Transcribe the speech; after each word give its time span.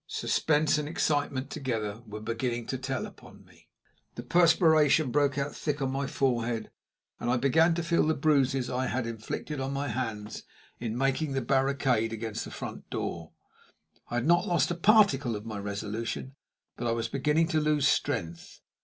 Suspense 0.07 0.79
and 0.79 0.89
excitement 0.89 1.51
together 1.51 2.01
were 2.07 2.19
beginning 2.21 2.65
to 2.65 2.77
tell 2.79 3.05
upon 3.05 3.45
me. 3.45 3.69
The 4.15 4.23
perspiration 4.23 5.11
broke 5.11 5.37
out 5.37 5.55
thick 5.55 5.79
on 5.79 5.91
my 5.91 6.07
forehead, 6.07 6.71
and 7.19 7.29
I 7.29 7.37
began 7.37 7.75
to 7.75 7.83
feel 7.83 8.07
the 8.07 8.15
bruises 8.15 8.67
I 8.67 8.87
had 8.87 9.05
inflicted 9.05 9.59
on 9.59 9.73
my 9.73 9.89
hands 9.89 10.41
in 10.79 10.97
making 10.97 11.33
the 11.33 11.41
barricade 11.41 12.11
against 12.13 12.45
the 12.45 12.49
front 12.49 12.89
door. 12.89 13.33
I 14.09 14.15
had 14.15 14.25
not 14.25 14.47
lost 14.47 14.71
a 14.71 14.75
particle 14.75 15.35
of 15.35 15.45
my 15.45 15.59
resolution, 15.59 16.33
but 16.77 16.87
I 16.87 16.93
was 16.93 17.07
beginning 17.07 17.47
to 17.49 17.59
lose 17.59 17.87
strength. 17.87 18.59